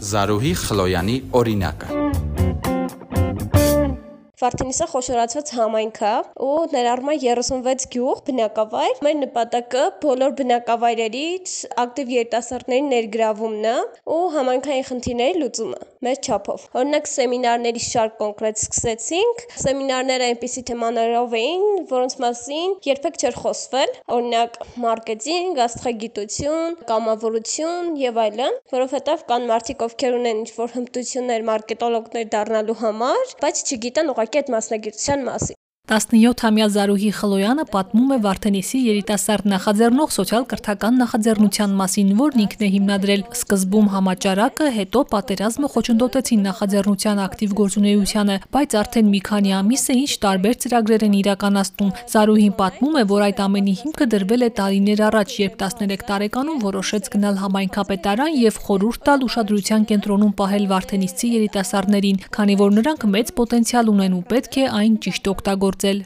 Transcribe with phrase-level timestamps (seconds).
[0.00, 1.96] Զարուհի Խլոյանի օրինակը։
[4.40, 6.14] Վարդենիսը խոշորացված համայնք է
[6.46, 13.78] ու ներառում է 36 գյուղ, բնակավայր։ Մեր նպատակը բոլոր բնակավայրերից ակտիվ երիտասարդների ներգրավումն է
[14.16, 21.66] ու համայնքային խնդիրների լուծումը մեր չափով։ Օրինակ սեմինարների շարք կոնկրետ սկսեցինք։ Սեմինարները այնպիսի թեմաներով էին,
[21.90, 30.20] որոնց մասին երբեք չէր խոսվել, օրինակ մարքեթինգ, աստղագիտություն, կամավորություն եւ այլն, որովհետեւ կան մարդիկ, ովքեր
[30.22, 37.62] ունեն ինչ-որ հմտություններ մարքետոլոգներ դառնալու համար, բայց չգիտեն ուղղակի այդ մասնագիտության մասին։ 17-ամյա Զարուհի Խլոյանը
[37.66, 45.02] պատմում է Վարդենիսի երիտասարդ նախաձեռնող սոցիալ-կրթական նախաձեռնության մասին, որն ինքն է հիմնադրել։ Սկզբում համաճարակը, հետո
[45.10, 51.16] պատերազմը խոչընդոտեցին նախաձեռնության ակտիվ գործունեությանը, բայց արդեն մի քանի ամիս է ինչ տարբեր ծրագրեր են
[51.20, 56.62] իրականացնում։ Զարուհին պատմում է, որ այդ ամենի հիմքը դրվել է տարիներ առաջ, երբ 13 տարեկանում
[56.70, 63.34] որոշեց գնալ համայնքապետարան եւ խորհուրդ տալ ուշադրության կենտրոնում պահել Վարդենիսցի երիտասարդներին, քանի որ նրանք մեծ
[63.40, 66.00] պոտենցիալ ունեն ու պետք է այն ճիշտ օգտագործել գործել։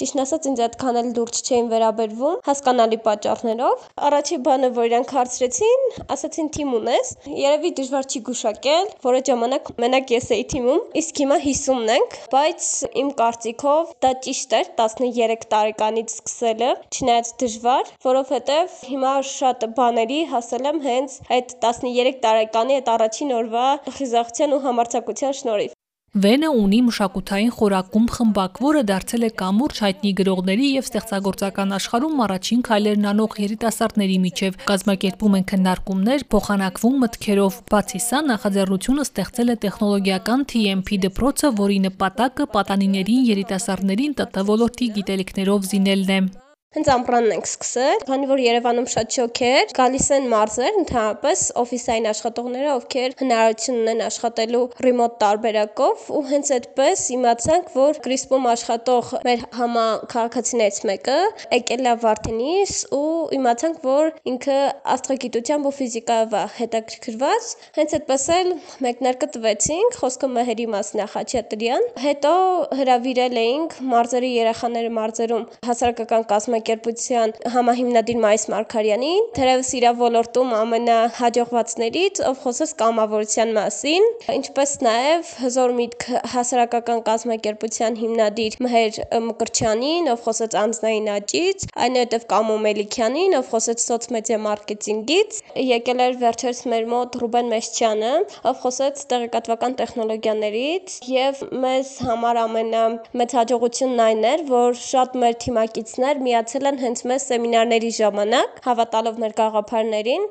[0.00, 5.82] Ճիշտն ասած ինձ այդքան էլ լուրջ չէին վերաբերվում, հասկանալի պատճառներով։ Առաջի բանը, որ իրանք հարցրեցին,
[6.14, 7.10] ասացին թիմ ունես։
[7.42, 12.16] Երևի դժվար չի գուշակել, որ այդ ժամանակ մենակ ես էի թիմում, իսկ հիմա 50-ն ենք,
[12.32, 12.70] բայց
[13.02, 20.72] իմ կարծիքով դա ճիշտ էր 13 տարեկանից սկսելը, չնայած դժվար, որովհետև հիմա շատ բաների հասել
[20.72, 23.68] եմ հենց այդ 13 տարեկանի այդ առաջին օրվա
[24.00, 25.78] խիզախության ու համարձակության շնորհիվ։
[26.12, 32.60] Վենը ունի մշակութային խորակում խմբակ, որը դարձել է կամուրջ հայտնի գրողների եւ ստեղծագործական աշխարհում առաջին
[32.66, 40.46] քայլերն անող երիտասարդների միջև։ Կազմակերպում են քննարկումներ, փոխանակվում մտքերով։ Բացի սա, նախաձեռնությունը ստեղծել է տեխնոլոգիական
[40.52, 46.41] TMP դպրոցը, որի նպատակը պատանիներին երիտասարդներին ՏՏ ոլորտի գիտելիքներով զինելն է։
[46.72, 52.06] Հենց ամպրանն ենք սկսել, քանի որ Երևանում շատ շոկ էր, գալիս են մարզեր, ընդհանրապես օֆիսային
[52.08, 59.44] աշխատողները, ովքեր հնարավորություն ունեն աշխատելու ռիմոտ տարբերակով, ու հենց այդպես իմացանք, որ Կրիսպում աշխատող մեր
[59.58, 61.18] համաքաղաքացիներից մեկը
[61.58, 64.56] եկել է Վարդենիս ու իմացանք, որ ինքը
[64.96, 68.50] աստղագիտությամբ ու ֆիզիկայով է հետաքրքրված։ Հենց այդպես էլ
[68.88, 72.34] մեկնարկը տվեցինք, խոսքը Մհերի Մասնա Խաչատրյան։ Հետո
[72.80, 82.20] հրավիրել էինք մարզերի երեխաները մարզերում հասարակական կազմակերպ կազմակերպության համահիմնադիր Մայիս Մարգարյանին, թերևս իր ոլորտում ամենահաջողվածներից,
[82.28, 84.06] ով խոսեց կամավորության մասին,
[84.36, 92.56] ինչպես նաև հզոր միտք հասարակական կազմակերպության հիմնադիր Մհեր Մկրչյանին, ով խոսեց անձնային աճից, այնուհետև Կամո
[92.66, 95.40] Մելիքյանին, ով խոսեց սոցմեդիա մարքեթինգից,
[95.72, 98.12] եկել էր վերջերս մեր մոտ Ռուբեն Մեշչյանը,
[98.52, 106.22] ով խոսեց տեղեկատվական տեխնոլոգիաներից եւ մեզ համար ամենամեծ հաջողությունն այն էր, որ շատ մեր թիմակիցներ
[106.22, 110.24] միացել ստացել են հենց մեզ սեմինարների ժամանակ, հավատալով մեր գաղափարներին,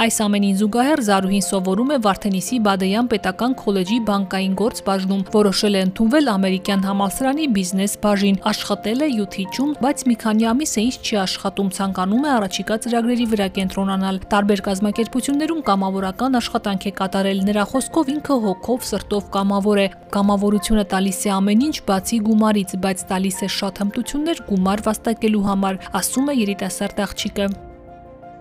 [0.00, 5.82] Այս ամենին զուգահեռ Զարուհին սովորում է Վարդենիսի Բադեյան պետական քոլեջի բանկային գործ բաժնում, որոշել է
[5.86, 11.20] ընդունվել ամերիկյան համալսարանի բիզնես բաժին, աշխատել է UT-ում, բայց մի քանի ամիս է ինչ չի
[11.20, 18.12] աշխատում, ցանկանում է առաջիկա ծրագրերի վրա կենտրոնանալ։ Տարբեր կազմակերպություններում կամավորական աշխատանք է կատարել։ Նրա խոսքով
[18.16, 23.48] ինքը հոգով, սրտով կամավոր է։ Կամավորությունը տալիս է ամեն ինչ բացի գումարից, բայց տալիս է
[23.60, 27.52] շատ հմտություններ գումար վաստակելու համար, ասում է երիտասարդ աղջիկը։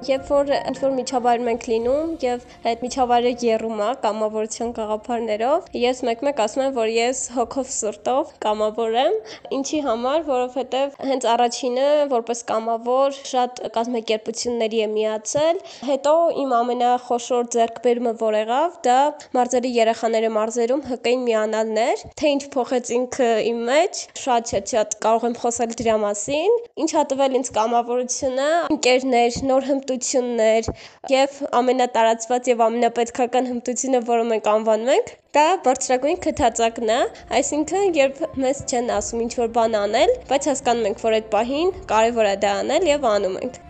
[0.07, 6.37] Երբ որ ինչ-որ միջավայրում ենք լինում եւ այդ միջավայրը եռում է կամավորության գաղափարներով, ես մեկ-մեկ
[6.43, 9.17] ասում եմ, որ ես հոգով սրտով կամավոր եմ,
[9.57, 15.59] ինչի համար, որովհետեւ հենց առաջինը որպես կամավոր շատ կազմակերպությունների է միացել,
[15.89, 16.15] հետո
[16.45, 18.97] իմ ամենախոշոր ձեռքբերումը որ եղավ, դա
[19.35, 25.27] մարզերի երեխաները մարզերում ՀԿ-ին միանալն էր, թե ինչ փոխեց ինքը իմ մեջ, շատ շատ կարող
[25.27, 26.57] եմ խոսել դրա մասին,
[26.87, 28.49] ինչ ա տվել ինձ կամավորությունը,
[28.79, 30.67] ընկերներ, նոր հմտ հմտություններ
[31.09, 36.99] եւ ամենատարածված եւ ամենապետքական հմտությունը, որը մենք անվանում ենք, դա բարձրագույն քթածակն է,
[37.39, 41.75] այսինքն երբ մեզ չեն ասում ինչ որ բան անել, բայց հասկանում ենք, որ այդ պահին
[41.93, 43.61] կարեւոր է դա անել եւ անում ենք։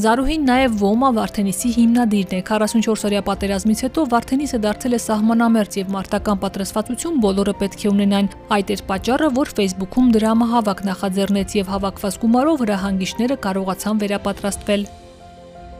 [0.00, 6.40] Զարուհին նաև ՈՄԱ Վարդենիսի հիմնադիրն է։ 44-օրյա պատերազմից հետո Վարդենիսը դարձել է սահմանամերձ եւ մարտական
[6.44, 12.64] պատրաստվածություն բոլորը պետք է ունենան։ Այդ էր պատճառը, որ Facebook-ում դրամահավաք նախաձեռնեց եւ հավաքված գումարով
[12.64, 14.88] հրահանգիչները կարողացան վերապատրաստվել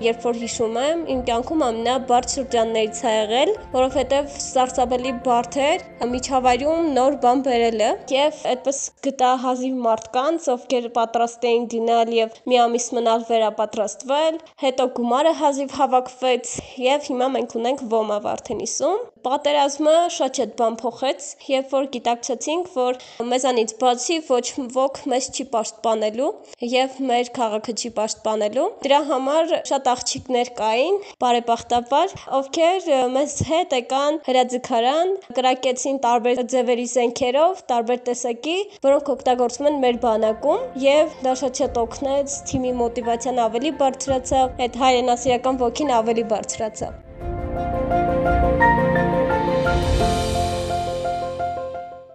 [0.04, 6.88] երբ որ հիշում եմ, իմ կյանքում ամենաբարդ շրջաններից ա եղել, որովհետև սարսափելի բարդ էր միջավայրում
[6.96, 12.88] նոր բան բերելը եւ այդպես գտա հազիվ մարդկանց, ովքեր պատրաստ էին դինալ եւ մի ամիս
[12.96, 16.54] մնալ վերապատրաստվել, հետո գումարը հազիվ հավաքվեց
[16.90, 22.98] եւ հիմա մենք ունենք ՈՄԱ Վարդենիսում։ Պատերազմը շատ շատ բան փոխեց, երբ որ գիտակցեցինք, որ
[23.30, 24.44] մեզանից բացի ոչ
[24.76, 26.28] ոք մեզ չի պաշտպանելու
[26.74, 34.18] եւ մեր քաղաքը չի պաշտպանելու։ Դրա համար շատ աղջիկներ կային, բարեբախտաբար, ովքեր մեզ հետ եկան
[34.30, 38.56] հրաձգարան, կրակեցին տարբեր ձևերի զենքերով, տարբեր տեսակի,
[38.88, 44.82] որոնք օգտագործվում են մեր բանակում եւ դա շատ շատ օգնեց, թիմի մոտիվացիան ավելի բարձրացավ, այդ
[44.86, 47.09] հայրենասիրական ոգին ավելի բարձրացավ։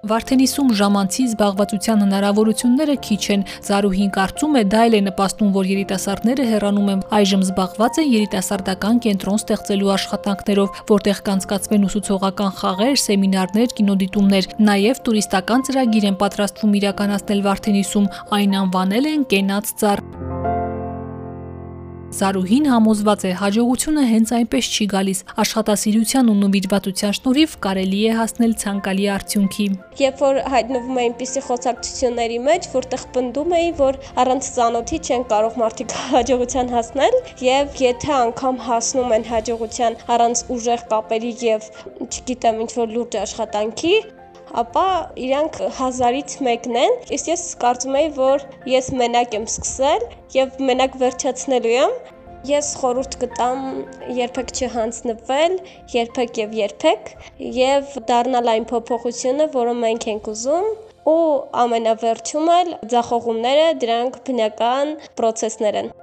[0.06, 6.46] Վարդենիսում ժամանցի զբաղվածության հնարավորությունները քիչ են։ Զարուհին կարծում է, դա էլ է նպաստում, որ երիտասարդները
[6.52, 14.50] հեռանում են այժմ զբաղված են երիտասարդական կենտրոն ստեղծելու աշխատանքներով, որտեղ կանցկացվեն ուսուցողական խաղեր, սեմինարներ, կինոդիտումներ,
[14.70, 20.06] նաև տուրիստական ծրագիր են պատրաստվում իրականացնել Վարդենիսում, այն անվանել են Կենաց ծառ։
[22.16, 28.54] Զարուհին համոզված է, հաջողությունը հենց այնպես չի գալիս։ Աշխատասիրության ու նվիրվածության շնորհիվ կարելի է հասնել
[28.62, 29.68] ցանկալի արդյունքի։
[30.00, 35.62] Երբ որ հայտնվում էին պիսի խոսակցությունների մեջ, որտեղ պնդում էին, որ առանց ծանոթի չեն կարող
[35.66, 37.22] մարդիկ հաջողության հասնել,
[37.52, 41.72] եւ եթե անգամ հասնում են հաջողության առանց ուժեղ կապերի եւ
[42.08, 43.96] չգիտեմ ինչ որ լուրջ աշխատանքի,
[44.62, 44.88] ապա
[45.26, 50.06] իրանք հազարից մեկն են։ Իսկ ես կարծում եի, որ ես մենակ եմ սկսել
[50.36, 51.96] եւ մենակ վերջացնելու եմ։
[52.46, 53.62] Ես խորհուրդ կտամ
[54.20, 55.56] երբեք չհանձնվել,
[55.96, 57.12] երբեք եւ երբեք
[57.58, 60.72] եւ դառնալ այն փոփոխությունը, որը մենք ենք ուզում
[61.10, 61.26] ու
[61.66, 65.96] ամենավերջում էլ ձախողումները դրանք բնական process-ներ են։